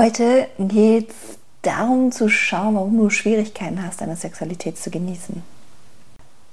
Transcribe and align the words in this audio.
Heute 0.00 0.46
geht 0.60 1.10
es 1.10 1.38
darum 1.62 2.12
zu 2.12 2.28
schauen, 2.28 2.76
warum 2.76 2.98
du 2.98 3.10
Schwierigkeiten 3.10 3.84
hast, 3.84 4.00
deine 4.00 4.14
Sexualität 4.14 4.78
zu 4.78 4.90
genießen. 4.90 5.42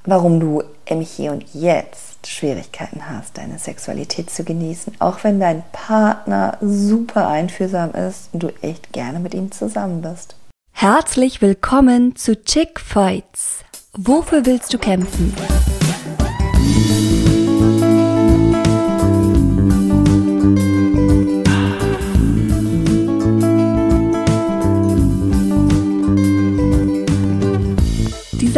Warum 0.03 0.39
du 0.39 0.63
im 0.85 1.01
Hier 1.01 1.31
und 1.31 1.45
Jetzt 1.53 2.25
Schwierigkeiten 2.25 3.07
hast, 3.07 3.37
deine 3.37 3.59
Sexualität 3.59 4.31
zu 4.31 4.43
genießen, 4.43 4.93
auch 4.97 5.23
wenn 5.23 5.39
dein 5.39 5.61
Partner 5.71 6.57
super 6.59 7.27
einfühlsam 7.27 7.91
ist 7.91 8.29
und 8.33 8.41
du 8.41 8.49
echt 8.63 8.91
gerne 8.93 9.19
mit 9.19 9.35
ihm 9.35 9.51
zusammen 9.51 10.01
bist. 10.01 10.35
Herzlich 10.71 11.39
willkommen 11.39 12.15
zu 12.15 12.43
Chick 12.43 12.79
Fights. 12.79 13.59
Wofür 13.93 14.47
willst 14.47 14.73
du 14.73 14.79
kämpfen? 14.79 15.35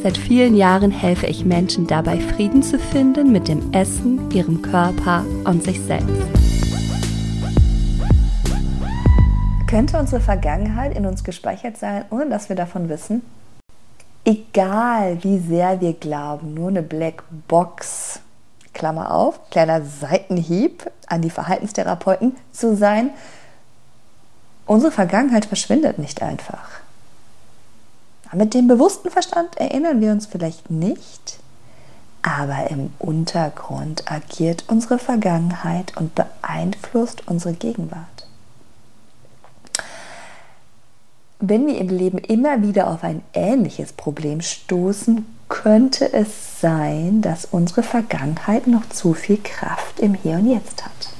Seit 0.00 0.16
vielen 0.16 0.54
Jahren 0.54 0.92
helfe 0.92 1.26
ich 1.26 1.44
Menschen 1.44 1.88
dabei, 1.88 2.20
Frieden 2.20 2.62
zu 2.62 2.78
finden 2.78 3.32
mit 3.32 3.48
dem 3.48 3.72
Essen, 3.72 4.30
ihrem 4.30 4.62
Körper 4.62 5.24
und 5.42 5.64
sich 5.64 5.80
selbst. 5.80 6.22
Könnte 9.66 9.98
unsere 9.98 10.20
Vergangenheit 10.20 10.96
in 10.96 11.04
uns 11.04 11.24
gespeichert 11.24 11.76
sein, 11.78 12.04
ohne 12.10 12.28
dass 12.30 12.48
wir 12.48 12.54
davon 12.54 12.88
wissen? 12.88 13.22
Egal 14.24 15.18
wie 15.24 15.40
sehr 15.40 15.80
wir 15.80 15.94
glauben, 15.94 16.54
nur 16.54 16.68
eine 16.68 16.82
Black 16.82 17.24
Box, 17.48 18.20
Klammer 18.74 19.12
auf, 19.12 19.50
kleiner 19.50 19.82
Seitenhieb 19.82 20.88
an 21.08 21.22
die 21.22 21.30
Verhaltenstherapeuten 21.30 22.36
zu 22.52 22.76
sein, 22.76 23.10
unsere 24.64 24.92
Vergangenheit 24.92 25.46
verschwindet 25.46 25.98
nicht 25.98 26.22
einfach. 26.22 26.87
Mit 28.34 28.52
dem 28.54 28.68
bewussten 28.68 29.10
Verstand 29.10 29.56
erinnern 29.56 30.00
wir 30.00 30.12
uns 30.12 30.26
vielleicht 30.26 30.70
nicht, 30.70 31.38
aber 32.22 32.70
im 32.70 32.92
Untergrund 32.98 34.10
agiert 34.10 34.64
unsere 34.68 34.98
Vergangenheit 34.98 35.96
und 35.96 36.14
beeinflusst 36.14 37.26
unsere 37.26 37.54
Gegenwart. 37.54 38.26
Wenn 41.40 41.66
wir 41.66 41.78
im 41.78 41.88
Leben 41.88 42.18
immer 42.18 42.62
wieder 42.62 42.90
auf 42.90 43.04
ein 43.04 43.22
ähnliches 43.32 43.92
Problem 43.92 44.40
stoßen, 44.40 45.24
könnte 45.48 46.12
es 46.12 46.60
sein, 46.60 47.22
dass 47.22 47.46
unsere 47.46 47.82
Vergangenheit 47.82 48.66
noch 48.66 48.86
zu 48.88 49.14
viel 49.14 49.38
Kraft 49.42 50.00
im 50.00 50.14
Hier 50.14 50.34
und 50.34 50.50
Jetzt 50.50 50.84
hat. 50.84 51.17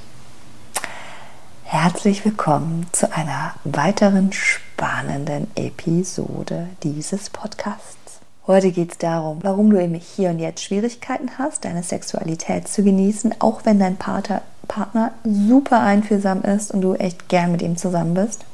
Herzlich 1.70 2.24
willkommen 2.24 2.86
zu 2.92 3.12
einer 3.12 3.54
weiteren 3.62 4.32
spannenden 4.32 5.54
Episode 5.54 6.66
dieses 6.82 7.28
Podcasts. 7.28 8.20
Heute 8.46 8.72
geht 8.72 8.92
es 8.92 8.96
darum, 8.96 9.40
warum 9.42 9.68
du 9.68 9.78
im 9.78 9.92
Hier 9.92 10.30
und 10.30 10.38
Jetzt 10.38 10.64
Schwierigkeiten 10.64 11.32
hast, 11.36 11.66
deine 11.66 11.82
Sexualität 11.82 12.68
zu 12.68 12.82
genießen, 12.82 13.34
auch 13.40 13.66
wenn 13.66 13.78
dein 13.78 13.98
Partner, 13.98 14.40
Partner 14.66 15.12
super 15.24 15.80
einfühlsam 15.80 16.40
ist 16.40 16.72
und 16.72 16.80
du 16.80 16.94
echt 16.94 17.28
gern 17.28 17.52
mit 17.52 17.60
ihm 17.60 17.76
zusammen 17.76 18.14
bist. 18.14 18.46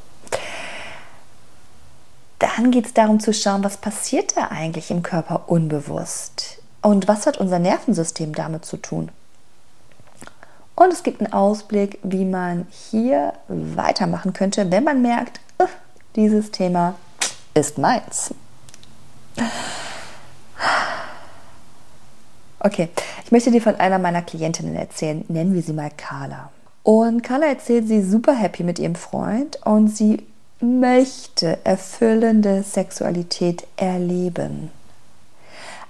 Dann 2.40 2.72
geht 2.72 2.86
es 2.86 2.94
darum 2.94 3.20
zu 3.20 3.32
schauen, 3.32 3.62
was 3.62 3.76
passiert 3.76 4.36
da 4.36 4.48
eigentlich 4.48 4.90
im 4.90 5.04
Körper 5.04 5.44
unbewusst 5.46 6.60
und 6.82 7.06
was 7.06 7.26
hat 7.26 7.38
unser 7.38 7.60
Nervensystem 7.60 8.34
damit 8.34 8.64
zu 8.64 8.76
tun. 8.76 9.12
Und 10.76 10.92
es 10.92 11.02
gibt 11.02 11.20
einen 11.20 11.32
Ausblick, 11.32 11.98
wie 12.02 12.24
man 12.24 12.66
hier 12.90 13.32
weitermachen 13.48 14.32
könnte, 14.32 14.70
wenn 14.70 14.84
man 14.84 15.02
merkt, 15.02 15.40
uh, 15.62 15.66
dieses 16.16 16.50
Thema 16.50 16.94
ist 17.54 17.78
meins. 17.78 18.34
Okay, 22.58 22.88
ich 23.24 23.30
möchte 23.30 23.50
dir 23.50 23.60
von 23.60 23.76
einer 23.76 23.98
meiner 23.98 24.22
Klientinnen 24.22 24.74
erzählen. 24.74 25.24
Nennen 25.28 25.54
wir 25.54 25.62
sie 25.62 25.74
mal 25.74 25.90
Carla. 25.96 26.50
Und 26.82 27.22
Carla 27.22 27.46
erzählt, 27.46 27.88
sie 27.88 28.02
super 28.02 28.34
happy 28.34 28.64
mit 28.64 28.78
ihrem 28.78 28.94
Freund 28.94 29.58
und 29.64 29.88
sie 29.88 30.26
möchte 30.60 31.58
erfüllende 31.64 32.62
Sexualität 32.62 33.66
erleben. 33.76 34.70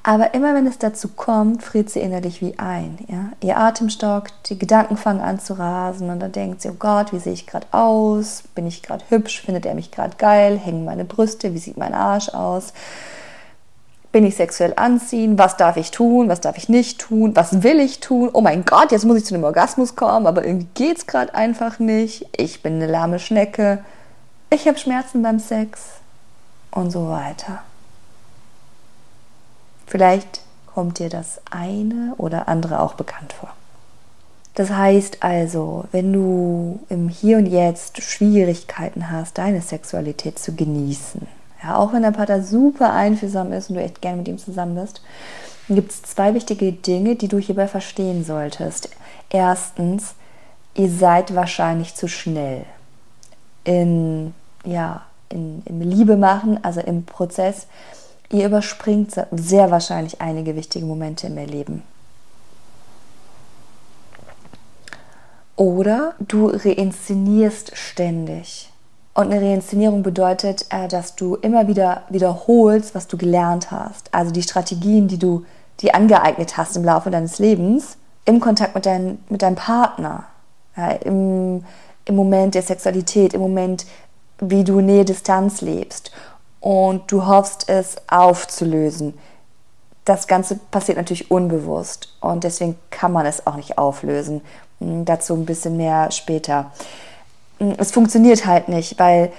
Aber 0.07 0.35
immer 0.35 0.55
wenn 0.55 0.67
es 0.67 0.77
dazu 0.77 1.09
kommt, 1.09 1.63
friert 1.63 1.89
sie 1.89 2.01
innerlich 2.01 2.43
wie 2.43 2.59
ein. 2.59 2.99
Ja? 3.09 3.31
Ihr 3.41 3.57
Atem 3.57 3.89
stockt, 3.89 4.35
die 4.51 4.59
Gedanken 4.59 4.99
fangen 4.99 5.23
an 5.23 5.41
zu 5.41 5.59
rasen 5.59 6.11
und 6.11 6.21
dann 6.21 6.31
denkt 6.31 6.61
sie, 6.61 6.69
oh 6.69 6.77
Gott, 6.79 7.15
wie 7.15 7.19
sehe 7.19 7.33
ich 7.33 7.47
gerade 7.47 7.67
aus? 7.73 8.43
Bin 8.55 8.67
ich 8.67 8.83
gerade 8.83 9.03
hübsch? 9.09 9.41
Findet 9.41 9.65
er 9.65 9.75
mich 9.75 9.91
gerade 9.91 10.15
geil? 10.19 10.59
Hängen 10.59 10.85
meine 10.85 11.07
Brüste? 11.07 11.55
Wie 11.55 11.59
sieht 11.59 11.79
mein 11.79 11.95
Arsch 11.95 12.29
aus? 12.29 12.75
Bin 14.13 14.27
ich 14.27 14.37
sexuell 14.37 14.75
anziehen? 14.77 15.39
Was 15.39 15.57
darf 15.57 15.79
ich 15.79 15.91
tun? 15.91 16.29
Was 16.29 16.43
darf 16.43 16.59
ich 16.59 16.69
nicht 16.69 17.01
tun? 17.01 17.35
Was 17.35 17.63
will 17.63 17.81
ich 17.81 18.01
tun? 18.01 18.29
Oh 18.35 18.43
mein 18.43 18.67
Gott, 18.67 18.93
jetzt 18.93 19.07
muss 19.07 19.17
ich 19.17 19.25
zu 19.25 19.35
einem 19.35 19.45
Orgasmus 19.45 19.97
kommen, 19.97 20.27
aber 20.27 20.45
irgendwie 20.45 20.69
geht 20.75 20.99
es 20.99 21.07
gerade 21.07 21.35
einfach 21.35 21.79
nicht. 21.79 22.27
Ich 22.37 22.63
bin 22.63 22.75
eine 22.75 22.89
lahme 22.89 23.19
Schnecke. 23.19 23.83
Ich 24.51 24.69
habe 24.69 24.77
Schmerzen 24.77 25.23
beim 25.23 25.39
Sex 25.39 25.81
und 26.73 26.91
so 26.91 27.09
weiter. 27.09 27.63
Vielleicht 29.95 30.41
kommt 30.67 30.99
dir 30.99 31.09
das 31.09 31.41
eine 31.53 32.15
oder 32.19 32.49
andere 32.49 32.81
auch 32.81 32.95
bekannt 32.95 33.33
vor. 33.33 33.51
Das 34.57 34.71
heißt 34.71 35.23
also, 35.23 35.85
wenn 35.93 36.13
du 36.13 36.81
im 36.89 37.09
Hier 37.09 37.39
und 37.39 37.47
Jetzt 37.47 38.03
Schwierigkeiten 38.03 39.13
hast, 39.13 39.39
deine 39.39 39.61
Sexualität 39.61 40.41
zu 40.41 40.57
genießen, 40.57 41.29
ja, 41.63 41.77
auch 41.77 41.93
wenn 41.93 42.03
der 42.03 42.11
Partner 42.11 42.43
super 42.43 42.93
einfühlsam 42.93 43.53
ist 43.53 43.71
und 43.71 43.77
du 43.77 43.83
echt 43.83 44.03
gerne 44.03 44.17
mit 44.17 44.27
ihm 44.27 44.39
zusammen 44.39 44.75
bist, 44.75 45.01
gibt 45.69 45.93
es 45.93 46.03
zwei 46.03 46.35
wichtige 46.35 46.73
Dinge, 46.73 47.15
die 47.15 47.29
du 47.29 47.39
hierbei 47.39 47.69
verstehen 47.69 48.25
solltest. 48.25 48.89
Erstens, 49.31 50.17
ihr 50.75 50.91
seid 50.91 51.37
wahrscheinlich 51.37 51.95
zu 51.95 52.09
schnell 52.09 52.65
in, 53.63 54.35
ja, 54.65 55.03
in, 55.29 55.63
im 55.67 55.81
Liebe 55.83 56.17
machen, 56.17 56.59
also 56.65 56.81
im 56.81 57.05
Prozess 57.05 57.69
Ihr 58.35 58.47
überspringt 58.47 59.13
sehr 59.31 59.71
wahrscheinlich 59.71 60.21
einige 60.21 60.57
wichtige 60.57 60.85
Momente 60.85 61.29
im 61.29 61.37
Leben. 61.37 61.85
Oder 65.55 66.15
du 66.19 66.49
reinszenierst 66.49 67.77
ständig. 67.77 68.73
Und 69.15 69.31
eine 69.31 69.41
Reinszenierung 69.41 70.03
bedeutet, 70.03 70.67
äh, 70.71 70.89
dass 70.89 71.15
du 71.15 71.37
immer 71.37 71.69
wieder 71.69 72.03
wiederholst, 72.09 72.97
was 72.97 73.07
du 73.07 73.17
gelernt 73.17 73.71
hast. 73.71 74.13
Also 74.13 74.33
die 74.33 74.43
Strategien, 74.43 75.07
die 75.07 75.21
du 75.21 75.45
dir 75.81 75.95
angeeignet 75.95 76.57
hast 76.57 76.77
im 76.77 76.85
Laufe 76.85 77.13
deines 77.13 77.39
Lebens, 77.39 77.99
im 78.25 78.41
Kontakt 78.41 78.75
mit, 78.75 78.85
dein, 78.85 79.19
mit 79.29 79.43
deinem 79.43 79.55
Partner, 79.55 80.25
ja, 80.77 80.89
im, 80.91 81.65
im 82.05 82.17
Moment 82.17 82.57
der 82.57 82.63
Sexualität, 82.63 83.33
im 83.33 83.43
Moment, 83.43 83.87
wie 84.41 84.65
du 84.65 84.81
Nähe-Distanz 84.81 85.61
lebst 85.61 86.11
und 86.65 87.13
du 87.13 87.27
hoffst 87.27 87.69
es 87.69 87.97
aufzulösen. 88.09 89.13
Das 90.07 90.27
Ganze 90.27 90.57
passiert 90.71 90.97
natürlich 90.97 91.31
unbewusst 91.31 92.17
und 92.23 92.43
deswegen 92.43 92.77
kann 92.89 93.13
man 93.13 93.27
es 93.27 93.47
auch 93.47 93.57
nicht 93.57 93.77
auflösen. 93.77 94.41
Hm, 94.79 95.05
dazu 95.05 95.35
ein 95.35 95.45
bisschen 95.45 95.77
mehr 95.77 96.11
später. 96.11 96.73
Hm, 97.59 97.75
es 97.77 97.93
funktioniert 97.93 98.47
halt 98.47 98.71
nicht, 98.71 98.99
weil, 98.99 99.31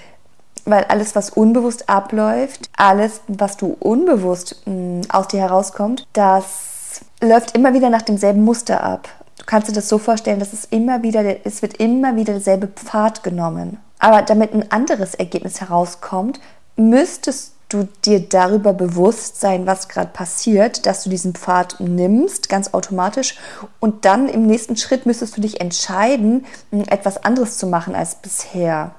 weil 0.65 0.83
alles, 0.83 1.15
was 1.15 1.31
unbewusst 1.31 1.89
abläuft, 1.89 2.69
alles, 2.77 3.21
was 3.27 3.57
du 3.57 3.75
unbewusst 3.79 4.61
hm, 4.65 5.01
aus 5.09 5.27
dir 5.27 5.39
herauskommt, 5.39 6.05
das 6.13 7.01
läuft 7.21 7.57
immer 7.57 7.73
wieder 7.73 7.89
nach 7.89 8.03
demselben 8.03 8.43
Muster 8.43 8.83
ab. 8.83 9.09
Du 9.39 9.45
kannst 9.47 9.67
dir 9.67 9.73
das 9.73 9.89
so 9.89 9.97
vorstellen, 9.97 10.39
dass 10.39 10.53
es 10.53 10.65
immer 10.65 11.01
wieder, 11.01 11.43
es 11.43 11.63
wird 11.63 11.77
immer 11.77 12.17
wieder 12.17 12.33
derselbe 12.33 12.67
Pfad 12.67 13.23
genommen. 13.23 13.79
Aber 13.97 14.21
damit 14.21 14.53
ein 14.53 14.71
anderes 14.71 15.15
Ergebnis 15.15 15.59
herauskommt, 15.59 16.39
müsstest 16.75 17.53
du 17.69 17.87
dir 18.05 18.19
darüber 18.19 18.73
bewusst 18.73 19.39
sein, 19.39 19.65
was 19.65 19.87
gerade 19.87 20.11
passiert, 20.11 20.85
dass 20.85 21.03
du 21.03 21.09
diesen 21.09 21.33
Pfad 21.33 21.79
nimmst, 21.79 22.47
ganz 22.47 22.73
automatisch. 22.73 23.37
Und 23.79 24.05
dann 24.05 24.29
im 24.29 24.45
nächsten 24.45 24.77
Schritt 24.77 25.05
müsstest 25.05 25.37
du 25.37 25.41
dich 25.41 25.61
entscheiden, 25.61 26.45
etwas 26.87 27.23
anderes 27.23 27.57
zu 27.57 27.67
machen 27.67 27.95
als 27.95 28.15
bisher. 28.15 28.93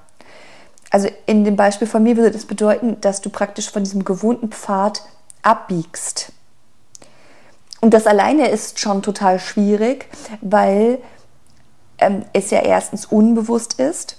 also 0.90 1.08
in 1.26 1.44
dem 1.44 1.56
Beispiel 1.56 1.86
von 1.86 2.02
mir 2.02 2.16
würde 2.16 2.30
das 2.30 2.44
bedeuten, 2.46 3.00
dass 3.00 3.20
du 3.20 3.30
praktisch 3.30 3.70
von 3.70 3.84
diesem 3.84 4.04
gewohnten 4.04 4.50
Pfad 4.50 5.02
abbiegst. 5.42 6.32
Und 7.80 7.92
das 7.92 8.06
alleine 8.06 8.48
ist 8.48 8.80
schon 8.80 9.02
total 9.02 9.38
schwierig, 9.38 10.08
weil 10.40 10.98
ähm, 11.98 12.24
es 12.32 12.50
ja 12.50 12.60
erstens 12.60 13.06
unbewusst 13.06 13.74
ist 13.74 14.18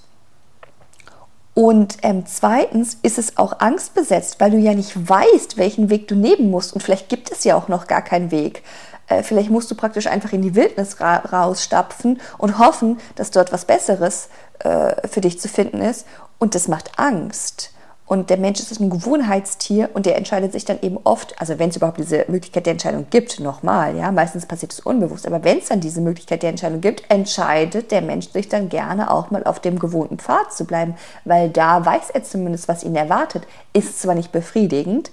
und 1.57 1.97
ähm, 2.03 2.23
zweitens 2.27 2.99
ist 3.01 3.17
es 3.17 3.39
auch 3.39 3.61
angstbesetzt, 3.61 4.39
weil 4.39 4.51
du 4.51 4.57
ja 4.57 4.75
nicht 4.75 5.09
weißt, 5.09 5.57
welchen 5.57 5.89
Weg 5.89 6.07
du 6.07 6.13
nehmen 6.13 6.51
musst. 6.51 6.71
Und 6.71 6.83
vielleicht 6.83 7.09
gibt 7.09 7.31
es 7.31 7.43
ja 7.45 7.55
auch 7.55 7.67
noch 7.67 7.87
gar 7.87 8.03
keinen 8.03 8.29
Weg. 8.29 8.61
Äh, 9.07 9.23
vielleicht 9.23 9.49
musst 9.49 9.71
du 9.71 9.73
praktisch 9.73 10.05
einfach 10.05 10.33
in 10.33 10.43
die 10.43 10.53
Wildnis 10.53 11.01
ra 11.01 11.15
rausstapfen 11.17 12.21
und 12.37 12.59
hoffen, 12.59 12.99
dass 13.15 13.31
dort 13.31 13.51
was 13.51 13.65
Besseres 13.65 14.29
äh, 14.59 15.07
für 15.07 15.21
dich 15.21 15.39
zu 15.39 15.47
finden 15.47 15.81
ist. 15.81 16.05
Und 16.37 16.53
das 16.53 16.67
macht 16.67 16.99
Angst. 16.99 17.71
Und 18.07 18.29
der 18.29 18.37
Mensch 18.37 18.61
ist 18.61 18.79
ein 18.79 18.89
Gewohnheitstier 18.89 19.89
und 19.93 20.05
der 20.05 20.15
entscheidet 20.15 20.53
sich 20.53 20.63
dann 20.63 20.79
eben 20.81 20.97
oft, 21.03 21.39
also 21.41 21.59
wenn 21.59 21.69
es 21.69 21.75
überhaupt 21.75 21.99
diese 21.99 22.23
Möglichkeit 22.29 22.65
der 22.65 22.71
Entscheidung 22.71 23.07
gibt, 23.09 23.41
nochmal, 23.41 23.97
ja, 23.97 24.11
meistens 24.11 24.45
passiert 24.45 24.71
es 24.71 24.79
unbewusst, 24.79 25.27
aber 25.27 25.43
wenn 25.43 25.57
es 25.57 25.67
dann 25.67 25.81
diese 25.81 25.99
Möglichkeit 25.99 26.41
der 26.41 26.51
Entscheidung 26.51 26.79
gibt, 26.79 27.03
entscheidet 27.11 27.91
der 27.91 28.01
Mensch 28.01 28.29
sich 28.29 28.47
dann 28.47 28.69
gerne 28.69 29.11
auch 29.11 29.29
mal 29.29 29.43
auf 29.43 29.59
dem 29.59 29.77
gewohnten 29.77 30.19
Pfad 30.19 30.53
zu 30.53 30.63
bleiben, 30.63 30.95
weil 31.25 31.49
da 31.49 31.85
weiß 31.85 32.11
er 32.11 32.23
zumindest, 32.23 32.69
was 32.69 32.83
ihn 32.83 32.95
erwartet. 32.95 33.45
Ist 33.73 34.01
zwar 34.01 34.15
nicht 34.15 34.31
befriedigend, 34.31 35.11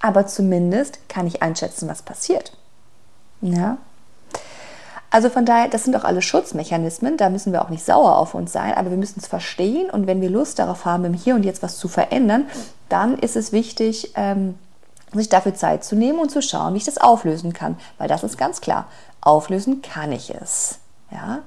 aber 0.00 0.28
zumindest 0.28 1.08
kann 1.08 1.26
ich 1.26 1.42
einschätzen, 1.42 1.88
was 1.88 2.02
passiert. 2.02 2.52
Ja. 3.40 3.78
Also 5.10 5.30
von 5.30 5.44
daher, 5.44 5.68
das 5.68 5.84
sind 5.84 5.96
auch 5.96 6.04
alle 6.04 6.22
Schutzmechanismen, 6.22 7.16
da 7.16 7.30
müssen 7.30 7.52
wir 7.52 7.62
auch 7.62 7.68
nicht 7.68 7.84
sauer 7.84 8.16
auf 8.18 8.34
uns 8.34 8.52
sein, 8.52 8.74
aber 8.74 8.90
wir 8.90 8.96
müssen 8.96 9.20
es 9.20 9.26
verstehen 9.26 9.88
und 9.90 10.06
wenn 10.06 10.20
wir 10.20 10.30
Lust 10.30 10.58
darauf 10.58 10.84
haben, 10.84 11.04
im 11.04 11.14
Hier 11.14 11.34
und 11.34 11.44
Jetzt 11.44 11.62
was 11.62 11.78
zu 11.78 11.88
verändern, 11.88 12.46
dann 12.88 13.18
ist 13.18 13.36
es 13.36 13.52
wichtig, 13.52 14.12
ähm, 14.16 14.56
sich 15.12 15.28
dafür 15.28 15.54
Zeit 15.54 15.84
zu 15.84 15.94
nehmen 15.96 16.18
und 16.18 16.30
zu 16.30 16.42
schauen, 16.42 16.74
wie 16.74 16.78
ich 16.78 16.84
das 16.84 16.98
auflösen 16.98 17.52
kann, 17.52 17.76
weil 17.98 18.08
das 18.08 18.24
ist 18.24 18.36
ganz 18.36 18.60
klar, 18.60 18.86
auflösen 19.20 19.80
kann 19.82 20.12
ich 20.12 20.34
es. 20.34 20.78
Ja? 21.10 21.40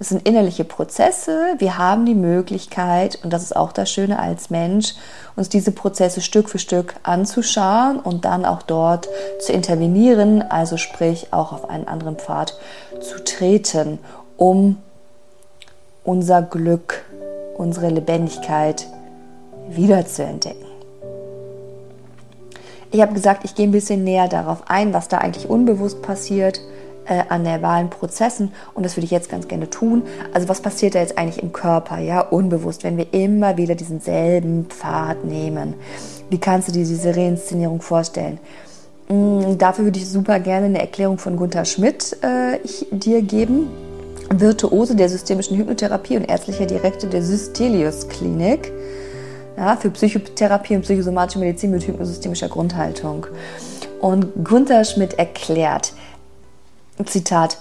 Es 0.00 0.10
sind 0.10 0.28
innerliche 0.28 0.64
Prozesse. 0.64 1.56
Wir 1.58 1.76
haben 1.76 2.06
die 2.06 2.14
Möglichkeit, 2.14 3.18
und 3.24 3.32
das 3.32 3.42
ist 3.42 3.56
auch 3.56 3.72
das 3.72 3.90
Schöne 3.90 4.20
als 4.20 4.48
Mensch, 4.48 4.94
uns 5.34 5.48
diese 5.48 5.72
Prozesse 5.72 6.20
Stück 6.20 6.48
für 6.48 6.60
Stück 6.60 6.94
anzuschauen 7.02 7.98
und 7.98 8.24
dann 8.24 8.44
auch 8.44 8.62
dort 8.62 9.08
zu 9.40 9.52
intervenieren, 9.52 10.42
also 10.42 10.76
sprich 10.76 11.32
auch 11.32 11.52
auf 11.52 11.68
einen 11.68 11.88
anderen 11.88 12.16
Pfad 12.16 12.56
zu 13.00 13.24
treten, 13.24 13.98
um 14.36 14.76
unser 16.04 16.42
Glück, 16.42 17.04
unsere 17.56 17.88
Lebendigkeit 17.88 18.86
wiederzuentdecken. 19.68 20.68
Ich 22.92 23.00
habe 23.00 23.14
gesagt, 23.14 23.44
ich 23.44 23.56
gehe 23.56 23.66
ein 23.66 23.72
bisschen 23.72 24.04
näher 24.04 24.28
darauf 24.28 24.62
ein, 24.68 24.94
was 24.94 25.08
da 25.08 25.18
eigentlich 25.18 25.50
unbewusst 25.50 26.02
passiert 26.02 26.60
äh, 27.08 27.22
an 27.28 27.42
nervalen 27.42 27.90
Prozessen 27.90 28.52
und 28.74 28.84
das 28.84 28.96
würde 28.96 29.04
ich 29.04 29.10
jetzt 29.10 29.30
ganz 29.30 29.48
gerne 29.48 29.70
tun. 29.70 30.02
Also 30.32 30.48
was 30.48 30.60
passiert 30.60 30.94
da 30.94 31.00
jetzt 31.00 31.18
eigentlich 31.18 31.42
im 31.42 31.52
Körper, 31.52 31.98
ja, 31.98 32.20
unbewusst, 32.20 32.84
wenn 32.84 32.96
wir 32.96 33.12
immer 33.12 33.56
wieder 33.56 33.74
diesen 33.74 34.00
selben 34.00 34.66
Pfad 34.66 35.24
nehmen? 35.24 35.74
Wie 36.30 36.38
kannst 36.38 36.68
du 36.68 36.72
dir 36.72 36.84
diese 36.84 37.16
Reinszenierung 37.16 37.80
vorstellen? 37.80 38.38
Mm, 39.08 39.56
dafür 39.58 39.84
würde 39.84 39.98
ich 39.98 40.08
super 40.08 40.38
gerne 40.40 40.66
eine 40.66 40.80
Erklärung 40.80 41.18
von 41.18 41.36
Gunther 41.36 41.64
Schmidt 41.64 42.16
äh, 42.22 42.58
dir 42.90 43.22
geben. 43.22 43.68
Virtuose 44.30 44.94
der 44.94 45.08
systemischen 45.08 45.56
Hypnotherapie 45.56 46.18
und 46.18 46.28
ärztlicher 46.28 46.66
Direktor 46.66 47.08
der 47.08 47.22
Systelius 47.22 48.08
Klinik 48.08 48.70
ja, 49.56 49.76
für 49.76 49.90
Psychotherapie 49.90 50.76
und 50.76 50.82
psychosomatische 50.82 51.38
Medizin 51.38 51.70
mit 51.70 51.86
hypnosystemischer 51.86 52.48
Grundhaltung. 52.48 53.26
Und 54.00 54.44
Gunther 54.44 54.84
Schmidt 54.84 55.14
erklärt, 55.14 55.92
Zitat, 57.06 57.58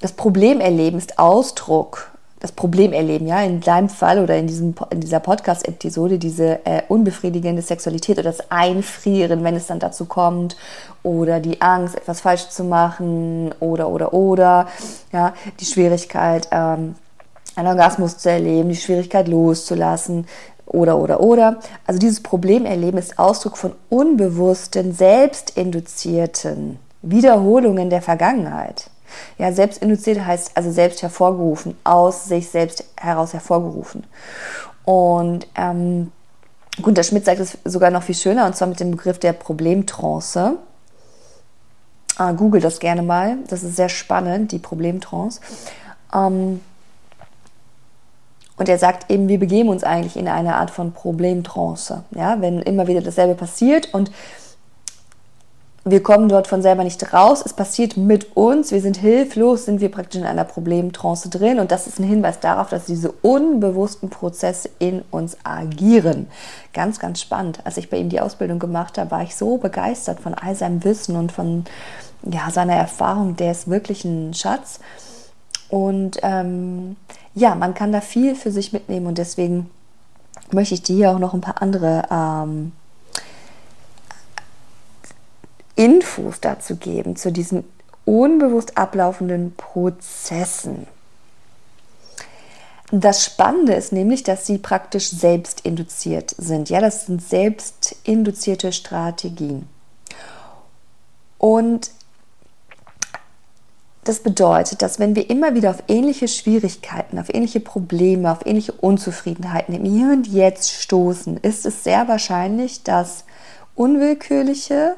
das 0.00 0.12
Problemerleben 0.12 0.98
ist 0.98 1.18
Ausdruck, 1.18 2.10
das 2.40 2.50
Problemerleben, 2.50 3.28
ja, 3.28 3.40
in 3.42 3.60
deinem 3.60 3.88
Fall 3.88 4.18
oder 4.18 4.36
in, 4.36 4.48
diesem, 4.48 4.74
in 4.90 5.00
dieser 5.00 5.20
Podcast-Episode, 5.20 6.18
diese 6.18 6.66
äh, 6.66 6.82
unbefriedigende 6.88 7.62
Sexualität 7.62 8.18
oder 8.18 8.24
das 8.24 8.50
Einfrieren, 8.50 9.44
wenn 9.44 9.54
es 9.54 9.68
dann 9.68 9.78
dazu 9.78 10.06
kommt, 10.06 10.56
oder 11.04 11.38
die 11.38 11.60
Angst, 11.60 11.96
etwas 11.96 12.20
falsch 12.20 12.48
zu 12.48 12.64
machen, 12.64 13.54
oder, 13.60 13.88
oder, 13.88 14.12
oder, 14.12 14.66
ja, 15.12 15.34
die 15.60 15.64
Schwierigkeit, 15.64 16.48
ähm, 16.50 16.96
einen 17.54 17.68
Orgasmus 17.68 18.18
zu 18.18 18.28
erleben, 18.28 18.70
die 18.70 18.76
Schwierigkeit 18.76 19.28
loszulassen, 19.28 20.26
oder, 20.66 20.98
oder, 20.98 21.20
oder. 21.20 21.60
Also 21.86 22.00
dieses 22.00 22.24
Problemerleben 22.24 22.98
ist 22.98 23.20
Ausdruck 23.20 23.56
von 23.56 23.72
unbewussten, 23.88 24.92
selbstinduzierten 24.92 26.80
Wiederholungen 27.02 27.90
der 27.90 28.02
Vergangenheit. 28.02 28.90
Ja, 29.38 29.52
selbst 29.52 29.82
induziert 29.82 30.24
heißt 30.24 30.52
also 30.54 30.70
selbst 30.70 31.02
hervorgerufen, 31.02 31.76
aus 31.84 32.24
sich 32.24 32.48
selbst 32.48 32.84
heraus 32.96 33.34
hervorgerufen. 33.34 34.04
Und 34.84 35.46
ähm, 35.54 36.12
Gunter 36.80 37.02
Schmidt 37.02 37.24
sagt 37.24 37.40
es 37.40 37.58
sogar 37.64 37.90
noch 37.90 38.02
viel 38.02 38.14
schöner, 38.14 38.46
und 38.46 38.56
zwar 38.56 38.68
mit 38.68 38.80
dem 38.80 38.92
Begriff 38.92 39.18
der 39.18 39.34
Problemtrance. 39.34 40.56
Äh, 42.18 42.34
Google 42.34 42.60
das 42.60 42.78
gerne 42.78 43.02
mal, 43.02 43.36
das 43.48 43.62
ist 43.62 43.76
sehr 43.76 43.90
spannend, 43.90 44.52
die 44.52 44.58
Problemtrance. 44.58 45.40
Ähm, 46.14 46.60
und 48.56 48.68
er 48.68 48.78
sagt 48.78 49.10
eben, 49.10 49.28
wir 49.28 49.38
begeben 49.38 49.68
uns 49.68 49.82
eigentlich 49.82 50.16
in 50.16 50.28
eine 50.28 50.56
Art 50.56 50.70
von 50.70 50.92
Problemtrance. 50.92 52.04
Ja, 52.12 52.40
wenn 52.40 52.60
immer 52.60 52.86
wieder 52.86 53.00
dasselbe 53.00 53.34
passiert 53.34 53.92
und 53.92 54.10
wir 55.84 56.02
kommen 56.02 56.28
dort 56.28 56.46
von 56.46 56.62
selber 56.62 56.84
nicht 56.84 57.12
raus. 57.12 57.42
Es 57.44 57.54
passiert 57.54 57.96
mit 57.96 58.36
uns. 58.36 58.70
Wir 58.70 58.80
sind 58.80 58.98
hilflos, 58.98 59.64
sind 59.64 59.80
wir 59.80 59.90
praktisch 59.90 60.20
in 60.20 60.26
einer 60.26 60.44
Problemtrance 60.44 61.28
drin. 61.28 61.58
Und 61.58 61.72
das 61.72 61.88
ist 61.88 61.98
ein 61.98 62.04
Hinweis 62.04 62.38
darauf, 62.38 62.68
dass 62.68 62.84
diese 62.84 63.10
unbewussten 63.10 64.08
Prozesse 64.08 64.70
in 64.78 65.02
uns 65.10 65.38
agieren. 65.42 66.28
Ganz, 66.72 67.00
ganz 67.00 67.20
spannend. 67.20 67.60
Als 67.64 67.78
ich 67.78 67.90
bei 67.90 67.96
ihm 67.96 68.10
die 68.10 68.20
Ausbildung 68.20 68.60
gemacht 68.60 68.96
habe, 68.96 69.10
war 69.10 69.22
ich 69.22 69.34
so 69.34 69.56
begeistert 69.56 70.20
von 70.20 70.34
all 70.34 70.54
seinem 70.54 70.84
Wissen 70.84 71.16
und 71.16 71.32
von 71.32 71.64
ja, 72.22 72.48
seiner 72.52 72.74
Erfahrung. 72.74 73.34
Der 73.34 73.50
ist 73.50 73.68
wirklich 73.68 74.04
ein 74.04 74.34
Schatz. 74.34 74.78
Und 75.68 76.18
ähm, 76.22 76.94
ja, 77.34 77.56
man 77.56 77.74
kann 77.74 77.90
da 77.90 78.00
viel 78.00 78.36
für 78.36 78.52
sich 78.52 78.72
mitnehmen. 78.72 79.08
Und 79.08 79.18
deswegen 79.18 79.68
möchte 80.52 80.74
ich 80.74 80.82
dir 80.84 81.10
auch 81.10 81.18
noch 81.18 81.34
ein 81.34 81.40
paar 81.40 81.60
andere 81.60 82.04
ähm, 82.08 82.70
Infos 85.76 86.40
dazu 86.40 86.76
geben, 86.76 87.16
zu 87.16 87.32
diesen 87.32 87.64
unbewusst 88.04 88.76
ablaufenden 88.76 89.54
Prozessen. 89.56 90.86
Das 92.90 93.24
Spannende 93.24 93.72
ist 93.72 93.92
nämlich, 93.92 94.22
dass 94.22 94.46
sie 94.46 94.58
praktisch 94.58 95.08
selbst 95.08 95.62
induziert 95.62 96.34
sind. 96.36 96.68
Ja, 96.68 96.80
das 96.80 97.06
sind 97.06 97.22
selbst 97.22 97.96
induzierte 98.04 98.70
Strategien. 98.72 99.66
Und 101.38 101.90
das 104.04 104.20
bedeutet, 104.20 104.82
dass 104.82 104.98
wenn 104.98 105.16
wir 105.16 105.30
immer 105.30 105.54
wieder 105.54 105.70
auf 105.70 105.84
ähnliche 105.88 106.28
Schwierigkeiten, 106.28 107.18
auf 107.18 107.32
ähnliche 107.32 107.60
Probleme, 107.60 108.30
auf 108.30 108.44
ähnliche 108.44 108.72
Unzufriedenheiten 108.72 109.74
im 109.74 109.84
Hier 109.84 110.12
und 110.12 110.26
Jetzt 110.26 110.70
stoßen, 110.72 111.38
ist 111.38 111.64
es 111.64 111.84
sehr 111.84 112.08
wahrscheinlich, 112.08 112.82
dass 112.82 113.24
unwillkürliche 113.74 114.96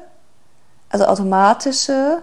also 0.95 1.07
automatische 1.07 2.21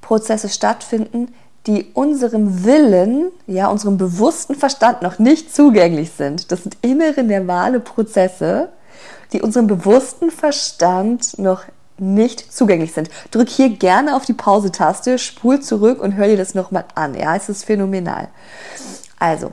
Prozesse 0.00 0.48
stattfinden, 0.48 1.34
die 1.66 1.90
unserem 1.92 2.64
Willen, 2.64 3.30
ja, 3.46 3.68
unserem 3.68 3.98
bewussten 3.98 4.54
Verstand 4.54 5.02
noch 5.02 5.18
nicht 5.18 5.54
zugänglich 5.54 6.12
sind. 6.12 6.50
Das 6.50 6.62
sind 6.62 6.78
innere 6.80 7.22
nervale 7.22 7.80
Prozesse, 7.80 8.70
die 9.34 9.42
unserem 9.42 9.66
bewussten 9.66 10.30
Verstand 10.30 11.38
noch 11.38 11.64
nicht 11.98 12.50
zugänglich 12.50 12.94
sind. 12.94 13.10
Drück 13.30 13.50
hier 13.50 13.68
gerne 13.68 14.16
auf 14.16 14.24
die 14.24 14.32
Pause-Taste, 14.32 15.18
spul 15.18 15.60
zurück 15.60 16.00
und 16.00 16.12
hör 16.12 16.28
dir 16.28 16.38
das 16.38 16.54
nochmal 16.54 16.86
an. 16.94 17.14
Ja, 17.14 17.36
es 17.36 17.50
ist 17.50 17.64
phänomenal. 17.64 18.28
Also, 19.18 19.52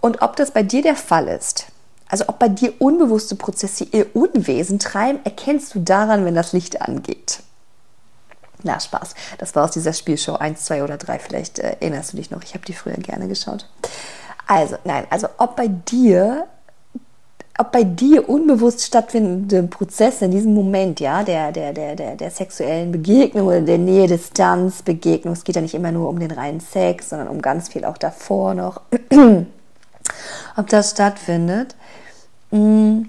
und 0.00 0.22
ob 0.22 0.34
das 0.34 0.50
bei 0.50 0.64
dir 0.64 0.82
der 0.82 0.96
Fall 0.96 1.28
ist, 1.28 1.66
also 2.10 2.24
ob 2.26 2.38
bei 2.38 2.48
dir 2.48 2.74
unbewusste 2.80 3.36
Prozesse 3.36 3.84
ihr 3.92 4.06
Unwesen 4.14 4.78
treiben, 4.78 5.20
erkennst 5.24 5.74
du 5.74 5.80
daran, 5.80 6.24
wenn 6.24 6.34
das 6.34 6.52
Licht 6.52 6.82
angeht. 6.82 7.40
Na, 8.62 8.78
Spaß. 8.78 9.14
Das 9.38 9.54
war 9.54 9.64
aus 9.64 9.70
dieser 9.70 9.92
Spielshow 9.92 10.34
1, 10.34 10.64
2 10.64 10.84
oder 10.84 10.98
3. 10.98 11.18
Vielleicht 11.18 11.58
äh, 11.58 11.76
erinnerst 11.80 12.12
du 12.12 12.18
dich 12.18 12.30
noch. 12.30 12.42
Ich 12.42 12.52
habe 12.54 12.64
die 12.66 12.74
früher 12.74 12.94
gerne 12.94 13.28
geschaut. 13.28 13.66
Also, 14.46 14.76
nein, 14.84 15.06
also 15.10 15.28
ob 15.38 15.56
bei 15.56 15.68
dir, 15.68 16.46
ob 17.56 17.72
bei 17.72 17.84
dir 17.84 18.28
unbewusst 18.28 18.82
stattfindende 18.82 19.62
Prozesse 19.62 20.24
in 20.24 20.32
diesem 20.32 20.52
Moment, 20.52 20.98
ja, 20.98 21.22
der, 21.22 21.52
der, 21.52 21.72
der, 21.72 21.94
der, 21.94 22.16
der 22.16 22.30
sexuellen 22.30 22.90
Begegnung 22.90 23.46
oder 23.46 23.60
der 23.60 23.78
Nähe-Distanz-Begegnung, 23.78 25.34
es 25.34 25.44
geht 25.44 25.56
ja 25.56 25.62
nicht 25.62 25.74
immer 25.74 25.92
nur 25.92 26.08
um 26.08 26.18
den 26.18 26.32
reinen 26.32 26.60
Sex, 26.60 27.10
sondern 27.10 27.28
um 27.28 27.40
ganz 27.40 27.68
viel 27.68 27.84
auch 27.84 27.96
davor 27.96 28.54
noch 28.54 28.80
ob 30.60 30.68
das 30.68 30.90
stattfindet. 30.90 31.74
Mm. 32.50 33.02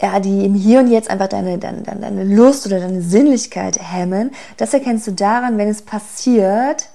Ja, 0.00 0.20
die 0.20 0.44
im 0.44 0.54
Hier 0.54 0.80
und 0.80 0.88
Jetzt 0.88 1.08
einfach 1.08 1.28
deine, 1.28 1.58
deine, 1.58 1.82
deine 1.82 2.24
Lust 2.24 2.66
oder 2.66 2.80
deine 2.80 3.00
Sinnlichkeit 3.00 3.78
hemmen. 3.80 4.32
Das 4.58 4.74
erkennst 4.74 5.06
du 5.06 5.12
daran, 5.12 5.56
wenn 5.56 5.68
es 5.68 5.80
passiert, 5.80 6.90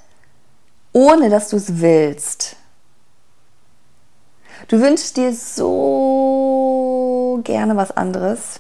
ohne 0.94 1.30
dass 1.30 1.50
du 1.50 1.58
es 1.58 1.82
willst. 1.82 2.58
Du 4.68 4.80
wünschst 4.80 5.18
dir 5.18 5.34
so 5.34 7.42
gerne 7.44 7.76
was 7.76 7.90
anderes, 7.90 8.60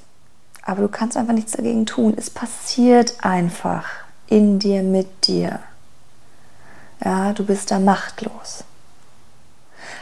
aber 0.64 0.82
du 0.82 0.88
kannst 0.88 1.18
einfach 1.18 1.34
nichts 1.34 1.52
dagegen 1.52 1.86
tun. 1.86 2.16
Es 2.18 2.32
passiert 2.32 3.18
einfach 3.22 3.88
in 4.28 4.58
dir, 4.58 4.82
mit 4.82 5.28
dir. 5.28 5.60
Ja, 7.04 7.34
du 7.34 7.46
bist 7.46 7.72
da 7.72 7.80
machtlos. 7.80 8.64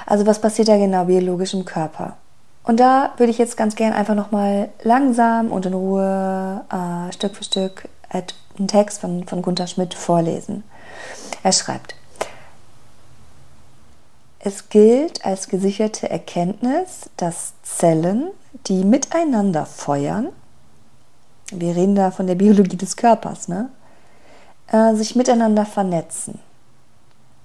Also 0.05 0.25
was 0.25 0.41
passiert 0.41 0.67
da 0.67 0.77
genau 0.77 1.05
biologisch 1.05 1.53
im 1.53 1.65
Körper? 1.65 2.17
Und 2.63 2.79
da 2.79 3.13
würde 3.17 3.31
ich 3.31 3.37
jetzt 3.37 3.57
ganz 3.57 3.75
gern 3.75 3.93
einfach 3.93 4.15
nochmal 4.15 4.69
langsam 4.83 5.51
und 5.51 5.65
in 5.65 5.73
Ruhe 5.73 6.65
äh, 6.69 7.11
Stück 7.13 7.35
für 7.35 7.43
Stück 7.43 7.87
einen 8.09 8.67
Text 8.67 8.99
von, 9.01 9.25
von 9.25 9.41
Gunther 9.41 9.67
Schmidt 9.67 9.93
vorlesen. 9.93 10.63
Er 11.41 11.51
schreibt, 11.51 11.95
es 14.39 14.69
gilt 14.69 15.25
als 15.25 15.47
gesicherte 15.47 16.09
Erkenntnis, 16.09 17.09
dass 17.17 17.53
Zellen, 17.63 18.29
die 18.67 18.83
miteinander 18.83 19.65
feuern, 19.65 20.29
wir 21.51 21.75
reden 21.75 21.95
da 21.95 22.11
von 22.11 22.27
der 22.27 22.35
Biologie 22.35 22.77
des 22.77 22.95
Körpers, 22.95 23.47
ne? 23.47 23.69
Äh, 24.71 24.95
sich 24.95 25.15
miteinander 25.15 25.65
vernetzen. 25.65 26.39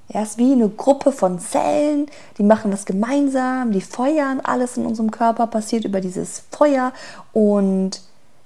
Es 0.08 0.30
ist 0.30 0.38
wie 0.38 0.52
eine 0.52 0.68
Gruppe 0.68 1.12
von 1.12 1.38
Zellen, 1.38 2.06
die 2.38 2.42
machen 2.42 2.70
das 2.70 2.84
gemeinsam, 2.84 3.72
die 3.72 3.80
feuern, 3.80 4.40
alles 4.40 4.76
in 4.76 4.86
unserem 4.86 5.10
Körper 5.10 5.46
passiert 5.46 5.84
über 5.84 6.00
dieses 6.00 6.44
Feuer 6.50 6.92
und 7.32 8.02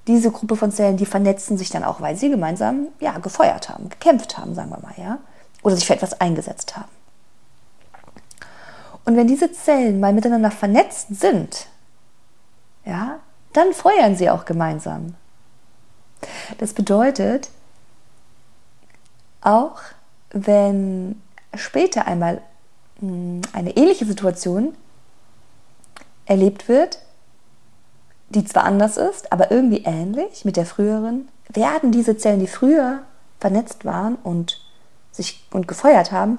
diese 0.06 0.30
Gruppe 0.30 0.56
von 0.56 0.72
Zellen, 0.72 0.96
die 0.96 1.06
vernetzen 1.06 1.58
sich 1.58 1.68
dann 1.68 1.84
auch, 1.84 2.00
weil 2.00 2.16
sie 2.16 2.30
gemeinsam 2.30 2.88
ja, 3.00 3.18
gefeuert 3.18 3.68
haben, 3.68 3.90
gekämpft 3.90 4.38
haben, 4.38 4.54
sagen 4.54 4.70
wir 4.70 4.80
mal, 4.80 4.94
ja, 4.96 5.18
oder 5.62 5.76
sich 5.76 5.86
für 5.86 5.94
etwas 5.94 6.20
eingesetzt 6.20 6.76
haben. 6.76 6.88
Und 9.04 9.16
wenn 9.16 9.26
diese 9.26 9.52
Zellen 9.52 10.00
mal 10.00 10.12
miteinander 10.12 10.50
vernetzt 10.50 11.08
sind, 11.10 11.66
ja, 12.84 13.18
dann 13.52 13.72
feuern 13.72 14.16
sie 14.16 14.30
auch 14.30 14.44
gemeinsam. 14.44 15.14
Das 16.58 16.72
bedeutet, 16.72 17.50
auch 19.40 19.80
wenn 20.30 21.20
später 21.58 22.06
einmal 22.06 22.40
hm, 23.00 23.42
eine 23.52 23.76
ähnliche 23.76 24.04
Situation 24.04 24.74
erlebt 26.26 26.68
wird, 26.68 27.00
die 28.30 28.44
zwar 28.44 28.64
anders 28.64 28.96
ist, 28.96 29.32
aber 29.32 29.50
irgendwie 29.50 29.84
ähnlich 29.84 30.44
mit 30.44 30.56
der 30.56 30.66
früheren, 30.66 31.28
werden 31.48 31.92
diese 31.92 32.16
Zellen, 32.16 32.40
die 32.40 32.46
früher 32.46 33.00
vernetzt 33.40 33.84
waren 33.84 34.16
und 34.16 34.60
sich 35.12 35.46
und 35.50 35.66
gefeuert 35.66 36.12
haben, 36.12 36.38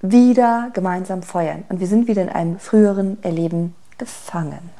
wieder 0.00 0.70
gemeinsam 0.72 1.22
feuern. 1.22 1.64
Und 1.68 1.80
wir 1.80 1.86
sind 1.86 2.08
wieder 2.08 2.22
in 2.22 2.28
einem 2.28 2.58
früheren 2.58 3.22
Erleben 3.22 3.74
gefangen. 3.98 4.70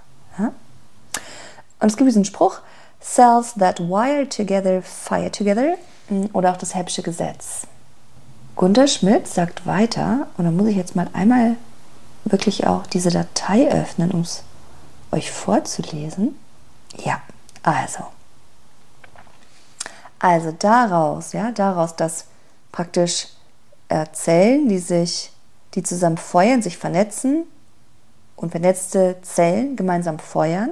Und 1.81 1.89
es 1.89 1.97
gibt 1.97 2.09
diesen 2.09 2.25
Spruch, 2.25 2.61
Cells 3.01 3.55
that 3.55 3.79
wire 3.81 4.29
together 4.29 4.83
fire 4.83 5.31
together 5.31 5.75
hm, 6.09 6.31
oder 6.33 6.53
auch 6.53 6.57
das 6.57 6.75
Hebsche 6.75 7.03
Gesetz. 7.03 7.67
Gunter 8.57 8.89
Schmidt 8.89 9.29
sagt 9.29 9.67
weiter, 9.67 10.29
und 10.39 10.47
da 10.47 10.51
muss 10.51 10.69
ich 10.69 10.77
jetzt 10.77 10.97
mal 10.97 11.11
einmal 11.13 11.57
wirklich 12.25 12.67
auch 12.67 12.87
diese 12.87 13.11
Datei 13.11 13.71
öffnen, 13.71 14.11
um 14.11 14.23
es 14.23 14.45
euch 15.13 15.31
vorzulesen. 15.31 16.39
Ja, 16.97 17.21
also. 17.63 18.05
Also 20.19 20.53
daraus, 20.53 21.35
ja, 21.35 21.53
daraus, 21.53 21.97
dass 21.97 22.25
praktisch 22.73 23.29
äh, 23.91 24.07
Zellen, 24.13 24.71
die 24.71 24.79
sich, 24.79 25.33
die 25.75 25.83
zusammen 25.83 26.17
feuern, 26.17 26.63
sich 26.63 26.79
vernetzen 26.79 27.45
und 28.37 28.53
vernetzte 28.53 29.17
Zellen 29.21 29.77
gemeinsam 29.77 30.19
feuern, 30.19 30.71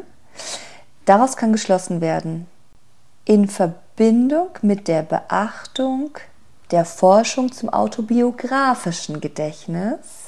daraus 1.04 1.36
kann 1.36 1.52
geschlossen 1.52 2.00
werden, 2.00 2.46
in 3.26 3.46
Verbindung 3.46 4.48
mit 4.62 4.88
der 4.88 5.02
Beachtung 5.02 6.16
der 6.70 6.84
Forschung 6.84 7.52
zum 7.52 7.68
autobiografischen 7.68 9.20
Gedächtnis 9.20 10.24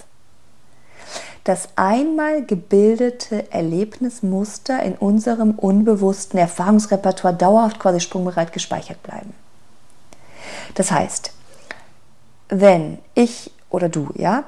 das 1.47 1.69
einmal 1.77 2.45
gebildete 2.45 3.53
Erlebnismuster 3.53 4.83
in 4.83 4.95
unserem 4.95 5.53
unbewussten 5.53 6.41
Erfahrungsrepertoire 6.41 7.35
dauerhaft 7.35 7.79
quasi 7.79 8.01
sprungbereit 8.01 8.53
gespeichert 8.53 9.01
bleiben. 9.05 9.33
Das 10.75 10.91
heißt, 10.91 11.33
wenn 12.49 12.99
ich 13.15 13.53
oder 13.71 13.89
du, 13.89 14.09
ja, 14.15 14.45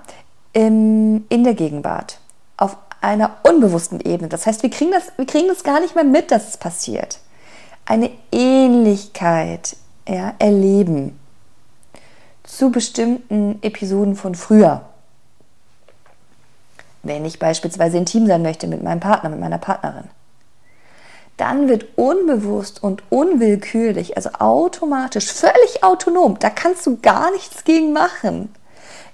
in 0.52 1.25
der 1.30 1.54
Gegenwart 1.54 2.18
auf 2.57 2.76
einer 3.00 3.37
unbewussten 3.45 4.00
Ebene, 4.00 4.28
das 4.28 4.47
heißt, 4.47 4.64
wir 4.64 4.71
kriegen 4.71 4.90
das, 4.90 5.04
wir 5.16 5.26
kriegen 5.26 5.47
das 5.47 5.62
gar 5.62 5.78
nicht 5.80 5.95
mehr 5.95 6.04
mit, 6.04 6.33
dass 6.33 6.49
es 6.49 6.57
passiert, 6.57 7.21
eine 7.87 8.11
Ähnlichkeit 8.33 9.76
ja, 10.09 10.35
erleben 10.40 11.18
zu 12.49 12.71
bestimmten 12.71 13.59
Episoden 13.62 14.17
von 14.17 14.35
früher. 14.35 14.83
Wenn 17.02 17.25
ich 17.25 17.38
beispielsweise 17.38 17.99
intim 17.99 18.26
sein 18.26 18.43
möchte 18.43 18.67
mit 18.67 18.83
meinem 18.83 19.00
Partner, 19.00 19.31
mit 19.31 19.38
meiner 19.38 19.59
Partnerin, 19.59 20.05
dann 21.37 21.69
wird 21.69 21.87
unbewusst 21.97 22.83
und 22.83 23.02
unwillkürlich, 23.11 24.17
also 24.17 24.31
automatisch, 24.38 25.33
völlig 25.33 25.85
autonom, 25.85 26.38
da 26.38 26.50
kannst 26.50 26.87
du 26.87 26.97
gar 26.97 27.31
nichts 27.31 27.64
gegen 27.64 27.93
machen, 27.93 28.52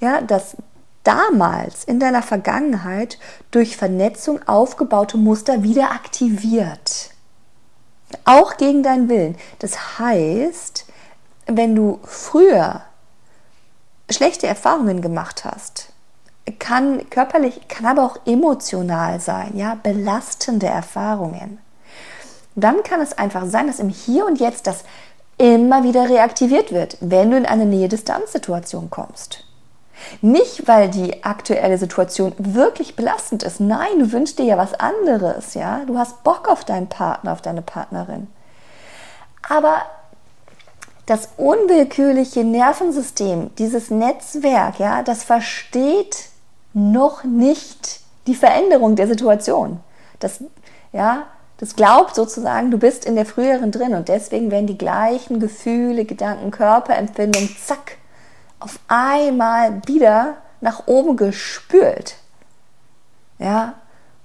ja, 0.00 0.22
das 0.22 0.56
damals 1.02 1.84
in 1.84 2.00
deiner 2.00 2.22
Vergangenheit 2.22 3.18
durch 3.50 3.76
Vernetzung 3.76 4.40
aufgebaute 4.48 5.18
Muster 5.18 5.62
wieder 5.62 5.90
aktiviert. 5.90 7.10
Auch 8.24 8.56
gegen 8.56 8.82
deinen 8.82 9.08
Willen. 9.08 9.36
Das 9.58 9.98
heißt, 9.98 10.86
wenn 11.46 11.74
du 11.74 11.98
früher 12.04 12.82
schlechte 14.14 14.46
Erfahrungen 14.46 15.02
gemacht 15.02 15.44
hast, 15.44 15.90
kann 16.58 17.08
körperlich, 17.10 17.68
kann 17.68 17.86
aber 17.86 18.04
auch 18.04 18.18
emotional 18.26 19.20
sein, 19.20 19.56
ja, 19.56 19.76
belastende 19.82 20.66
Erfahrungen. 20.66 21.58
Dann 22.54 22.82
kann 22.82 23.00
es 23.00 23.16
einfach 23.16 23.46
sein, 23.46 23.66
dass 23.66 23.80
im 23.80 23.88
Hier 23.88 24.26
und 24.26 24.38
Jetzt 24.38 24.66
das 24.66 24.84
immer 25.38 25.82
wieder 25.82 26.08
reaktiviert 26.08 26.72
wird, 26.72 26.96
wenn 27.00 27.30
du 27.30 27.36
in 27.36 27.46
eine 27.46 27.66
Nähe-Distanz-Situation 27.66 28.90
kommst. 28.90 29.44
Nicht, 30.20 30.68
weil 30.68 30.88
die 30.88 31.24
aktuelle 31.24 31.78
Situation 31.78 32.32
wirklich 32.36 32.96
belastend 32.96 33.42
ist. 33.42 33.60
Nein, 33.60 33.98
du 33.98 34.12
wünschst 34.12 34.38
dir 34.38 34.44
ja 34.44 34.58
was 34.58 34.74
anderes, 34.74 35.54
ja. 35.54 35.82
Du 35.86 35.98
hast 35.98 36.22
Bock 36.24 36.48
auf 36.48 36.64
deinen 36.64 36.88
Partner, 36.88 37.32
auf 37.32 37.42
deine 37.42 37.62
Partnerin. 37.62 38.28
Aber 39.48 39.82
das 41.06 41.28
unwillkürliche 41.36 42.44
Nervensystem, 42.44 43.54
dieses 43.56 43.90
Netzwerk, 43.90 44.78
ja, 44.78 45.02
das 45.02 45.24
versteht 45.24 46.28
noch 46.72 47.24
nicht 47.24 48.00
die 48.26 48.34
Veränderung 48.34 48.96
der 48.96 49.06
Situation. 49.06 49.80
Das, 50.18 50.42
ja, 50.92 51.26
das 51.58 51.76
glaubt 51.76 52.14
sozusagen, 52.14 52.70
du 52.70 52.78
bist 52.78 53.04
in 53.04 53.14
der 53.14 53.26
früheren 53.26 53.70
drin 53.70 53.94
und 53.94 54.08
deswegen 54.08 54.50
werden 54.50 54.66
die 54.66 54.78
gleichen 54.78 55.40
Gefühle, 55.40 56.04
Gedanken, 56.04 56.50
Körperempfindungen, 56.50 57.54
zack, 57.62 57.98
auf 58.58 58.78
einmal 58.88 59.82
wieder 59.86 60.38
nach 60.60 60.86
oben 60.86 61.16
gespült. 61.16 62.16
Ja, 63.38 63.74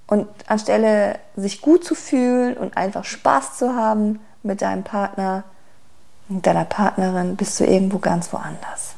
und 0.07 0.27
anstelle 0.47 1.19
sich 1.35 1.61
gut 1.61 1.83
zu 1.83 1.93
fühlen 1.93 2.57
und 2.57 2.77
einfach 2.77 3.03
Spaß 3.03 3.57
zu 3.57 3.75
haben 3.75 4.19
mit 4.43 4.61
deinem 4.61 4.83
Partner, 4.83 5.43
mit 6.29 6.45
deiner 6.45 6.65
Partnerin, 6.65 7.35
bist 7.35 7.59
du 7.59 7.65
irgendwo 7.65 7.99
ganz 7.99 8.31
woanders. 8.31 8.95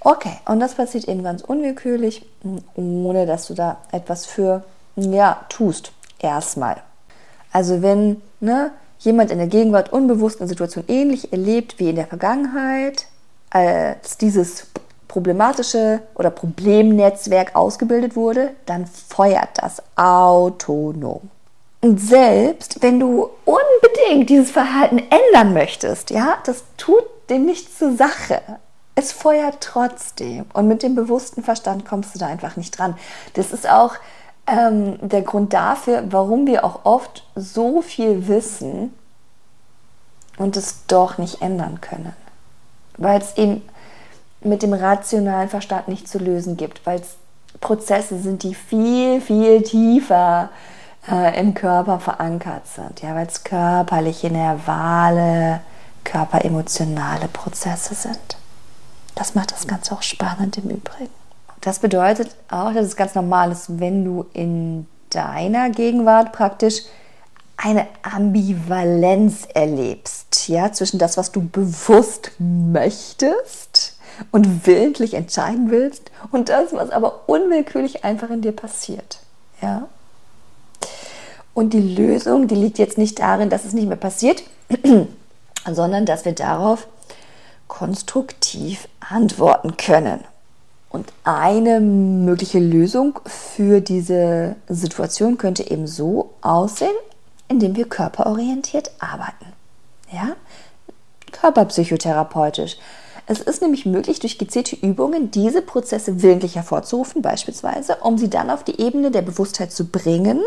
Okay, 0.00 0.38
und 0.46 0.58
das 0.60 0.74
passiert 0.74 1.06
eben 1.06 1.22
ganz 1.22 1.42
unwillkürlich, 1.42 2.26
ohne 2.74 3.26
dass 3.26 3.46
du 3.46 3.54
da 3.54 3.78
etwas 3.92 4.26
für 4.26 4.64
ja, 4.96 5.44
tust. 5.48 5.92
Erstmal. 6.18 6.76
Also 7.52 7.82
wenn 7.82 8.22
ne, 8.40 8.72
jemand 8.98 9.30
in 9.30 9.38
der 9.38 9.46
Gegenwart 9.46 9.92
unbewussten 9.92 10.48
Situation 10.48 10.84
ähnlich 10.88 11.32
erlebt 11.32 11.78
wie 11.78 11.90
in 11.90 11.96
der 11.96 12.06
Vergangenheit, 12.06 13.06
als 13.50 14.16
dieses 14.16 14.66
problematische 15.08 16.00
oder 16.14 16.30
Problemnetzwerk 16.30 17.54
ausgebildet 17.54 18.16
wurde, 18.16 18.50
dann 18.66 18.86
feuert 18.86 19.50
das 19.56 19.82
autonom. 19.94 21.20
Und 21.80 22.00
selbst 22.00 22.80
wenn 22.80 22.98
du 22.98 23.28
unbedingt 24.02 24.30
dieses 24.30 24.50
Verhalten 24.50 24.98
ändern 24.98 25.52
möchtest, 25.52 26.10
ja, 26.10 26.38
das 26.44 26.64
tut 26.76 27.04
dem 27.30 27.44
nichts 27.44 27.78
zur 27.78 27.96
Sache. 27.96 28.40
Es 28.94 29.12
feuert 29.12 29.58
trotzdem. 29.60 30.44
Und 30.52 30.68
mit 30.68 30.82
dem 30.82 30.94
bewussten 30.94 31.42
Verstand 31.42 31.84
kommst 31.84 32.14
du 32.14 32.18
da 32.18 32.26
einfach 32.26 32.56
nicht 32.56 32.78
dran. 32.78 32.96
Das 33.34 33.52
ist 33.52 33.68
auch 33.68 33.94
ähm, 34.46 34.98
der 35.00 35.22
Grund 35.22 35.52
dafür, 35.52 36.04
warum 36.10 36.46
wir 36.46 36.64
auch 36.64 36.84
oft 36.84 37.26
so 37.34 37.80
viel 37.80 38.28
wissen 38.28 38.92
und 40.36 40.56
es 40.56 40.86
doch 40.86 41.18
nicht 41.18 41.40
ändern 41.40 41.80
können. 41.80 42.12
Weil 42.98 43.20
es 43.20 43.36
eben 43.36 43.62
mit 44.40 44.62
dem 44.62 44.74
rationalen 44.74 45.48
Verstand 45.48 45.88
nicht 45.88 46.08
zu 46.08 46.18
lösen 46.18 46.56
gibt, 46.56 46.84
weil 46.84 47.00
es 47.00 47.16
Prozesse 47.60 48.18
sind, 48.18 48.42
die 48.42 48.54
viel, 48.54 49.20
viel 49.20 49.62
tiefer 49.62 50.50
äh, 51.10 51.38
im 51.40 51.54
Körper 51.54 52.00
verankert 52.00 52.66
sind. 52.66 53.02
Ja, 53.02 53.14
weil 53.14 53.26
es 53.26 53.44
körperliche, 53.44 54.30
nervale, 54.30 55.60
körperemotionale 56.04 57.28
Prozesse 57.28 57.94
sind. 57.94 58.36
Das 59.14 59.34
macht 59.34 59.52
das 59.52 59.66
Ganze 59.66 59.94
auch 59.94 60.02
spannend 60.02 60.58
im 60.58 60.70
Übrigen. 60.70 61.10
Das 61.60 61.78
bedeutet 61.78 62.34
auch, 62.50 62.72
dass 62.72 62.86
es 62.86 62.96
ganz 62.96 63.14
normal 63.14 63.52
ist, 63.52 63.78
wenn 63.78 64.04
du 64.04 64.26
in 64.32 64.86
deiner 65.10 65.70
Gegenwart 65.70 66.32
praktisch 66.32 66.82
eine 67.56 67.86
Ambivalenz 68.02 69.46
erlebst, 69.54 70.48
ja, 70.48 70.72
zwischen 70.72 70.98
das, 70.98 71.16
was 71.16 71.30
du 71.30 71.46
bewusst 71.46 72.32
möchtest 72.38 73.96
und 74.32 74.66
willentlich 74.66 75.14
entscheiden 75.14 75.70
willst 75.70 76.10
und 76.32 76.48
das, 76.48 76.72
was 76.72 76.90
aber 76.90 77.28
unwillkürlich 77.28 78.04
einfach 78.04 78.30
in 78.30 78.42
dir 78.42 78.52
passiert, 78.52 79.20
ja. 79.60 79.86
Und 81.54 81.74
die 81.74 81.94
Lösung, 81.94 82.48
die 82.48 82.54
liegt 82.54 82.78
jetzt 82.78 82.98
nicht 82.98 83.18
darin, 83.18 83.50
dass 83.50 83.64
es 83.64 83.72
nicht 83.72 83.88
mehr 83.88 83.96
passiert, 83.96 84.42
sondern 85.70 86.06
dass 86.06 86.24
wir 86.24 86.32
darauf 86.32 86.86
konstruktiv 87.68 88.88
antworten 89.00 89.76
können. 89.76 90.20
Und 90.90 91.10
eine 91.24 91.80
mögliche 91.80 92.58
Lösung 92.58 93.18
für 93.24 93.80
diese 93.80 94.56
Situation 94.68 95.38
könnte 95.38 95.70
eben 95.70 95.86
so 95.86 96.34
aussehen, 96.42 96.94
indem 97.48 97.76
wir 97.76 97.88
körperorientiert 97.88 98.90
arbeiten. 98.98 99.46
Ja? 100.12 100.36
Körperpsychotherapeutisch. 101.32 102.76
Es 103.26 103.40
ist 103.40 103.62
nämlich 103.62 103.86
möglich, 103.86 104.20
durch 104.20 104.36
gezielte 104.36 104.76
Übungen 104.76 105.30
diese 105.30 105.62
Prozesse 105.62 106.22
willentlich 106.22 106.56
hervorzurufen, 106.56 107.22
beispielsweise, 107.22 107.96
um 108.02 108.18
sie 108.18 108.28
dann 108.28 108.50
auf 108.50 108.64
die 108.64 108.80
Ebene 108.80 109.10
der 109.10 109.22
Bewusstheit 109.22 109.72
zu 109.72 109.86
bringen, 109.86 110.42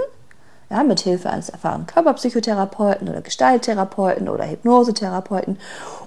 ja, 0.75 0.83
mit 0.83 0.99
Hilfe 0.99 1.29
eines 1.29 1.49
erfahrenen 1.49 1.87
Körperpsychotherapeuten 1.87 3.07
oder 3.07 3.21
Gestalttherapeuten 3.21 4.29
oder 4.29 4.49
Hypnosetherapeuten 4.49 5.57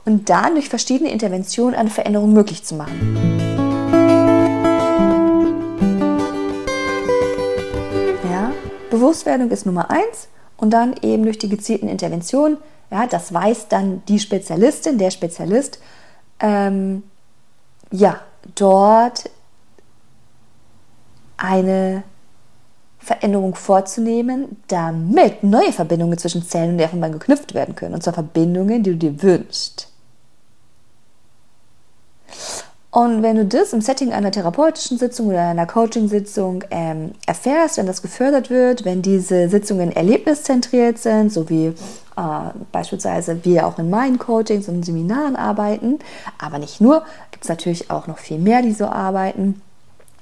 und 0.04 0.28
dann 0.28 0.54
durch 0.54 0.68
verschiedene 0.68 1.10
Interventionen 1.10 1.75
eine 1.75 1.90
Veränderung 1.90 2.32
möglich 2.32 2.64
zu 2.64 2.75
machen. 2.75 3.38
Bewusstwerdung 8.98 9.50
ist 9.50 9.64
Nummer 9.64 9.90
eins 9.90 10.28
und 10.56 10.70
dann 10.70 10.94
eben 11.02 11.22
durch 11.22 11.38
die 11.38 11.48
gezielten 11.48 11.88
Interventionen, 11.88 12.58
ja, 12.90 13.06
das 13.06 13.32
weiß 13.32 13.68
dann 13.68 14.02
die 14.08 14.18
Spezialistin, 14.18 14.98
der 14.98 15.10
Spezialist, 15.10 15.78
ähm, 16.40 17.04
ja, 17.90 18.20
dort 18.54 19.30
eine 21.37 22.02
Veränderung 22.99 23.55
vorzunehmen, 23.55 24.57
damit 24.69 25.43
neue 25.43 25.73
Verbindungen 25.73 26.19
zwischen 26.19 26.43
Zellen 26.43 26.71
und 26.71 26.76
Nervenbahnen 26.76 27.19
geknüpft 27.19 27.55
werden 27.55 27.75
können. 27.75 27.95
Und 27.95 28.02
zwar 28.02 28.14
Verbindungen, 28.14 28.83
die 28.83 28.90
du 28.93 28.97
dir 28.97 29.23
wünschst. 29.23 29.88
Und 32.90 33.23
wenn 33.23 33.37
du 33.37 33.45
das 33.45 33.73
im 33.73 33.81
Setting 33.81 34.12
einer 34.12 34.31
therapeutischen 34.31 34.99
Sitzung 34.99 35.28
oder 35.28 35.43
einer 35.43 35.67
Coaching-Sitzung 35.67 36.64
ähm, 36.71 37.12
erfährst, 37.26 37.76
wenn 37.76 37.87
das 37.87 38.02
gefördert 38.02 38.49
wird, 38.49 38.84
wenn 38.84 39.02
diese 39.02 39.49
Sitzungen 39.49 39.93
erlebniszentriert 39.93 40.99
sind, 40.99 41.30
so 41.30 41.50
wie 41.50 41.67
äh, 41.67 41.75
beispielsweise 42.73 43.45
wir 43.45 43.67
auch 43.67 43.78
in 43.78 43.91
meinen 43.91 44.19
Coachings 44.19 44.69
und 44.69 44.84
Seminaren 44.84 45.37
arbeiten, 45.37 45.99
aber 46.39 46.58
nicht 46.58 46.80
nur, 46.80 47.04
gibt 47.30 47.45
es 47.45 47.50
natürlich 47.50 47.91
auch 47.91 48.06
noch 48.06 48.19
viel 48.19 48.39
mehr, 48.39 48.63
die 48.63 48.73
so 48.73 48.87
arbeiten, 48.87 49.61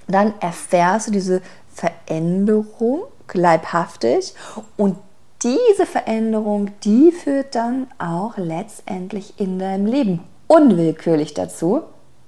dann 0.09 0.35
erfährst 0.41 1.07
du 1.07 1.12
diese 1.12 1.43
Veränderung 1.77 3.03
leibhaftig 3.33 4.35
und 4.77 4.97
diese 5.43 5.85
Veränderung, 5.85 6.71
die 6.83 7.12
führt 7.12 7.55
dann 7.55 7.89
auch 7.99 8.39
letztendlich 8.39 9.39
in 9.39 9.59
deinem 9.59 9.85
Leben 9.87 10.25
unwillkürlich 10.47 11.35
dazu, 11.35 11.83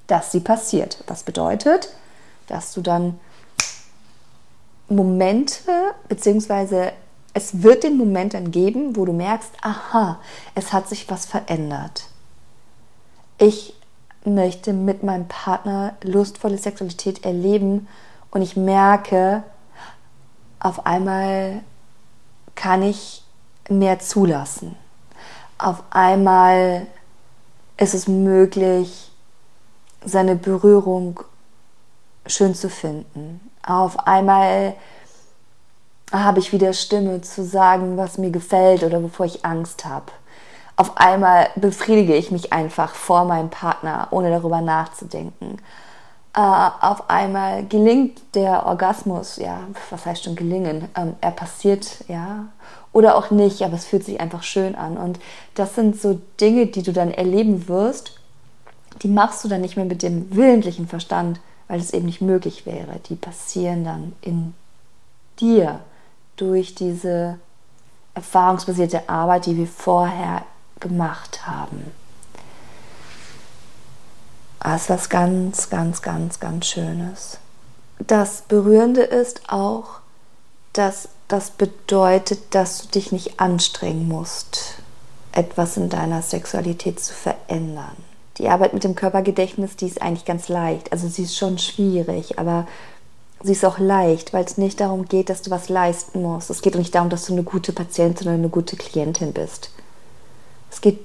dass 0.06 0.32
sie 0.32 0.40
passiert. 0.40 1.02
Was 1.06 1.22
bedeutet, 1.22 1.88
dass 2.46 2.74
du 2.74 2.82
dann 2.82 3.18
Momente, 4.88 5.72
beziehungsweise 6.08 6.92
es 7.32 7.62
wird 7.62 7.84
den 7.84 7.96
Moment 7.96 8.34
dann 8.34 8.50
geben, 8.50 8.96
wo 8.96 9.04
du 9.04 9.12
merkst, 9.12 9.52
aha, 9.62 10.20
es 10.54 10.72
hat 10.72 10.88
sich 10.88 11.10
was 11.10 11.24
verändert. 11.24 12.04
Ich 13.38 13.74
möchte 14.24 14.72
mit 14.72 15.02
meinem 15.02 15.28
Partner 15.28 15.94
lustvolle 16.02 16.58
Sexualität 16.58 17.24
erleben 17.24 17.86
und 18.30 18.42
ich 18.42 18.56
merke, 18.56 19.42
auf 20.60 20.86
einmal 20.86 21.60
kann 22.54 22.82
ich 22.82 23.24
mehr 23.68 23.98
zulassen. 23.98 24.76
Auf 25.58 25.82
einmal 25.90 26.86
ist 27.76 27.94
es 27.94 28.08
möglich, 28.08 29.10
seine 30.04 30.36
Berührung 30.36 31.20
schön 32.26 32.54
zu 32.54 32.68
finden. 32.68 33.40
Auf 33.64 34.06
einmal 34.06 34.74
habe 36.12 36.38
ich 36.38 36.52
wieder 36.52 36.72
Stimme 36.72 37.20
zu 37.20 37.44
sagen, 37.44 37.96
was 37.96 38.18
mir 38.18 38.30
gefällt 38.30 38.82
oder 38.82 39.02
wovor 39.02 39.26
ich 39.26 39.44
Angst 39.44 39.84
habe. 39.84 40.06
Auf 40.76 40.96
einmal 40.96 41.50
befriedige 41.56 42.14
ich 42.14 42.30
mich 42.30 42.52
einfach 42.52 42.94
vor 42.94 43.24
meinem 43.24 43.50
Partner, 43.50 44.08
ohne 44.10 44.30
darüber 44.30 44.60
nachzudenken 44.60 45.58
äh, 46.38 46.70
auf 46.80 47.10
einmal 47.10 47.66
gelingt 47.66 48.20
der 48.36 48.64
Orgasmus, 48.64 49.38
ja, 49.38 49.62
was 49.90 50.06
heißt 50.06 50.22
schon 50.22 50.36
gelingen? 50.36 50.88
Ähm, 50.94 51.16
er 51.20 51.32
passiert, 51.32 52.04
ja, 52.06 52.46
oder 52.92 53.16
auch 53.16 53.32
nicht, 53.32 53.62
aber 53.62 53.74
es 53.74 53.86
fühlt 53.86 54.04
sich 54.04 54.20
einfach 54.20 54.44
schön 54.44 54.76
an. 54.76 54.96
Und 54.96 55.18
das 55.56 55.74
sind 55.74 56.00
so 56.00 56.20
Dinge, 56.40 56.66
die 56.66 56.84
du 56.84 56.92
dann 56.92 57.10
erleben 57.10 57.66
wirst, 57.66 58.20
die 59.02 59.08
machst 59.08 59.42
du 59.42 59.48
dann 59.48 59.62
nicht 59.62 59.74
mehr 59.74 59.84
mit 59.84 60.04
dem 60.04 60.32
willentlichen 60.36 60.86
Verstand, 60.86 61.40
weil 61.66 61.80
es 61.80 61.92
eben 61.92 62.06
nicht 62.06 62.20
möglich 62.20 62.66
wäre. 62.66 63.00
Die 63.08 63.16
passieren 63.16 63.82
dann 63.82 64.12
in 64.20 64.54
dir 65.40 65.80
durch 66.36 66.76
diese 66.76 67.40
erfahrungsbasierte 68.14 69.08
Arbeit, 69.08 69.46
die 69.46 69.56
wir 69.56 69.66
vorher 69.66 70.42
gemacht 70.78 71.48
haben. 71.48 71.90
Das 74.60 74.82
ist 74.82 74.90
was 74.90 75.08
ganz, 75.08 75.70
ganz, 75.70 76.02
ganz, 76.02 76.40
ganz 76.40 76.66
Schönes. 76.66 77.38
Das 77.98 78.42
Berührende 78.42 79.02
ist 79.02 79.42
auch, 79.48 80.00
dass 80.72 81.08
das 81.28 81.50
bedeutet, 81.50 82.54
dass 82.54 82.82
du 82.82 82.88
dich 82.88 83.12
nicht 83.12 83.40
anstrengen 83.40 84.08
musst, 84.08 84.76
etwas 85.32 85.76
in 85.76 85.88
deiner 85.88 86.22
Sexualität 86.22 87.00
zu 87.00 87.12
verändern. 87.12 87.96
Die 88.38 88.48
Arbeit 88.48 88.72
mit 88.72 88.84
dem 88.84 88.94
Körpergedächtnis, 88.94 89.76
die 89.76 89.86
ist 89.86 90.00
eigentlich 90.00 90.24
ganz 90.24 90.48
leicht. 90.48 90.92
Also 90.92 91.08
sie 91.08 91.24
ist 91.24 91.36
schon 91.36 91.58
schwierig, 91.58 92.38
aber 92.38 92.66
sie 93.42 93.52
ist 93.52 93.64
auch 93.64 93.78
leicht, 93.78 94.32
weil 94.32 94.44
es 94.44 94.58
nicht 94.58 94.80
darum 94.80 95.06
geht, 95.06 95.28
dass 95.28 95.42
du 95.42 95.50
was 95.50 95.68
leisten 95.68 96.22
musst. 96.22 96.48
Es 96.50 96.62
geht 96.62 96.76
nicht 96.76 96.94
darum, 96.94 97.10
dass 97.10 97.26
du 97.26 97.32
eine 97.32 97.42
gute 97.42 97.72
Patientin 97.72 98.28
oder 98.28 98.34
eine 98.34 98.48
gute 98.48 98.76
Klientin 98.76 99.32
bist. 99.32 99.70
Es 100.70 100.80
geht 100.80 101.00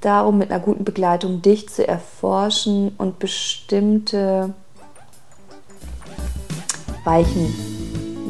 darum, 0.00 0.38
mit 0.38 0.50
einer 0.50 0.60
guten 0.60 0.84
Begleitung 0.84 1.42
dich 1.42 1.68
zu 1.68 1.86
erforschen 1.86 2.92
und 2.98 3.18
bestimmte 3.18 4.54
Weichen, 7.04 7.54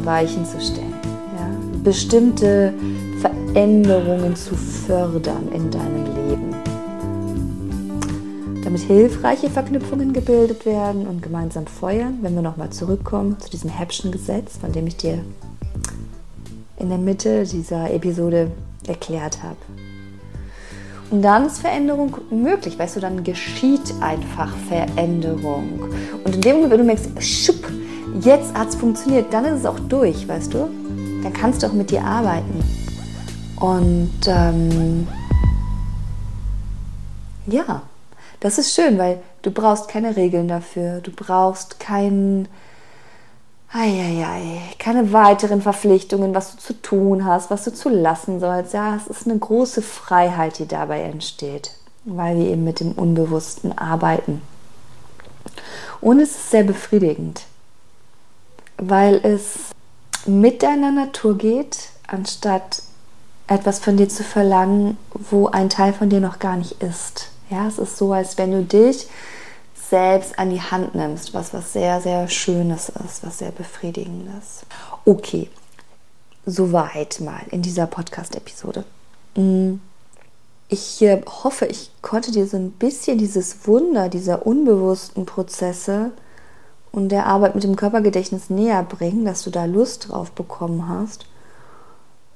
Weichen 0.05 0.45
zu 0.45 0.61
stellen. 0.61 0.95
Ja? 1.37 1.51
Bestimmte 1.83 2.73
Veränderungen 3.21 4.37
zu 4.37 4.55
fördern 4.55 5.49
in 5.53 5.71
deinem 5.71 6.05
Leben. 6.29 6.55
Damit 8.63 8.83
hilfreiche 8.83 9.49
Verknüpfungen 9.49 10.13
gebildet 10.13 10.67
werden 10.67 11.07
und 11.07 11.23
gemeinsam 11.23 11.67
feuern, 11.67 12.19
wenn 12.21 12.35
wir 12.35 12.43
nochmal 12.43 12.71
zurückkommen 12.71 13.41
zu 13.41 13.51
diesem 13.51 13.71
Häppchen-Gesetz, 13.71 14.59
von 14.59 14.73
dem 14.73 14.87
ich 14.87 14.97
dir 14.97 15.25
in 16.77 16.91
der 16.91 16.99
Mitte 16.99 17.45
dieser 17.45 17.91
Episode 17.91 18.51
erklärt 18.87 19.43
habe. 19.43 19.88
Und 21.11 21.23
dann 21.23 21.47
ist 21.47 21.61
Veränderung 21.61 22.17
möglich, 22.31 22.79
weißt 22.79 22.97
du, 22.97 23.01
dann 23.01 23.25
geschieht 23.25 23.95
einfach 24.01 24.55
Veränderung. 24.69 25.89
Und 26.25 26.35
in 26.35 26.41
dem 26.41 26.57
Moment, 26.57 26.73
wenn 26.73 26.79
du 26.79 26.85
merkst, 26.85 27.23
schupp, 27.23 27.67
jetzt 28.21 28.55
hat 28.55 28.69
es 28.69 28.75
funktioniert, 28.75 29.33
dann 29.33 29.47
ist 29.47 29.61
es 29.61 29.67
auch 29.67 29.79
durch, 29.81 30.29
weißt 30.29 30.53
du? 30.53 30.69
Dann 31.23 31.33
kannst 31.33 31.63
du 31.63 31.67
auch 31.67 31.73
mit 31.73 31.91
dir 31.91 32.05
arbeiten. 32.05 32.63
Und 33.59 34.13
ähm, 34.27 35.09
ja, 37.47 37.83
das 38.41 38.59
ist 38.59 38.75
schön, 38.75 38.99
weil 38.99 39.19
du 39.43 39.51
brauchst 39.51 39.89
keine 39.89 40.15
Regeln 40.15 40.47
dafür, 40.47 41.01
du 41.01 41.11
brauchst 41.11 41.81
kein, 41.81 42.49
ei, 43.73 44.63
keine 44.79 45.13
weiteren 45.13 45.63
Verpflichtungen, 45.63 46.35
was 46.35 46.53
du 46.53 46.59
zu 46.59 46.73
tun 46.81 47.25
hast, 47.25 47.51
was 47.51 47.65
du 47.65 47.73
zu 47.73 47.89
lassen 47.89 48.41
sollst. 48.41 48.73
Ja, 48.73 48.97
es 48.97 49.07
ist 49.07 49.29
eine 49.29 49.39
große 49.39 49.83
Freiheit, 49.83 50.59
die 50.59 50.67
dabei 50.67 51.03
entsteht, 51.03 51.73
weil 52.05 52.39
wir 52.39 52.47
eben 52.47 52.65
mit 52.65 52.81
dem 52.81 52.93
Unbewussten 52.93 53.77
arbeiten. 53.77 54.43
Und 56.01 56.21
es 56.21 56.31
ist 56.31 56.51
sehr 56.51 56.65
befriedigend, 56.65 57.43
weil 58.77 59.21
es 59.25 59.73
mit 60.27 60.63
deiner 60.63 60.93
Natur 60.93 61.37
geht, 61.37 61.91
anstatt 62.07 62.83
etwas 63.49 63.79
von 63.79 63.97
dir 63.97 64.09
zu 64.09 64.23
verlangen, 64.23 64.99
wo 65.13 65.49
ein 65.49 65.71
Teil 65.71 65.93
von 65.93 66.11
dir 66.11 66.21
noch 66.21 66.39
gar 66.39 66.57
nicht 66.57 66.83
ist. 66.83 67.31
Ja, 67.51 67.67
es 67.67 67.79
ist 67.79 67.97
so, 67.97 68.13
als 68.13 68.37
wenn 68.37 68.53
du 68.53 68.63
dich 68.63 69.09
selbst 69.89 70.39
an 70.39 70.51
die 70.51 70.61
Hand 70.61 70.95
nimmst, 70.95 71.35
was 71.35 71.55
was 71.55 71.73
sehr, 71.73 72.01
sehr 72.01 72.29
Schönes 72.29 72.89
ist, 72.89 73.25
was 73.25 73.39
sehr 73.39 73.53
Befriedigendes. 73.53 74.67
Okay, 75.05 75.49
soweit 76.45 77.21
mal 77.21 77.43
in 77.51 77.63
dieser 77.63 77.87
Podcast-Episode. 77.87 78.85
Mm. 79.37 79.75
Ich 80.71 81.01
äh, 81.01 81.23
hoffe, 81.27 81.65
ich 81.65 81.91
konnte 82.03 82.31
dir 82.31 82.47
so 82.47 82.59
ein 82.59 82.73
bisschen 82.73 83.17
dieses 83.17 83.67
Wunder 83.67 84.11
dieser 84.11 84.47
unbewussten 84.47 85.25
Prozesse 85.25 86.13
und 86.93 87.09
der 87.09 87.25
Arbeit 87.25 87.55
mit 87.55 87.65
dem 87.65 87.75
Körpergedächtnis 87.75 88.51
näher 88.51 88.83
bringen, 88.83 89.25
dass 89.25 89.45
du 89.45 89.51
da 89.51 89.65
Lust 89.65 90.11
drauf 90.11 90.31
bekommen 90.33 90.87
hast. 90.87 91.25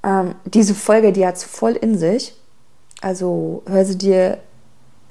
Ähm, 0.02 0.34
diese 0.46 0.74
Folge, 0.74 1.12
die 1.12 1.26
hat 1.26 1.36
es 1.36 1.44
voll 1.44 1.72
in 1.72 1.98
sich. 1.98 2.34
Also 3.02 3.62
hör 3.66 3.84
sie 3.84 3.98
dir 3.98 4.38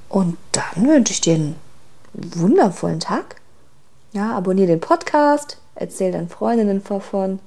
Und 0.08 0.38
dann 0.52 0.86
wünsche 0.88 1.14
ich 1.14 1.22
dir 1.22 1.34
einen 1.34 1.56
wundervollen 2.14 3.00
Tag. 3.00 3.38
Ja, 4.14 4.38
abonniere 4.38 4.68
den 4.68 4.80
Podcast, 4.80 5.58
erzähl 5.74 6.12
deinen 6.12 6.30
Freundinnen 6.30 6.84
davon. 6.88 7.40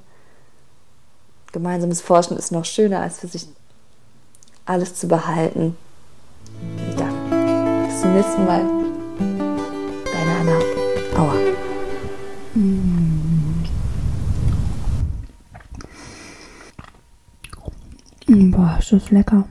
Gemeinsames 1.52 2.00
Forschen 2.00 2.36
ist 2.36 2.50
noch 2.50 2.64
schöner, 2.64 2.98
als 2.98 3.20
für 3.20 3.28
sich 3.28 3.46
alles 4.66 4.96
zu 4.96 5.06
behalten. 5.06 5.76
Und 6.96 7.86
bis 7.86 8.00
zum 8.00 8.12
nächsten 8.12 8.44
Mal. 8.44 8.64
Deine 10.04 10.40
Anna. 10.40 10.58
Aua. 11.16 11.34
Mm, 12.56 13.17
boah, 18.28 18.76
ist 18.78 18.92
das 18.92 19.10
lecker. 19.10 19.44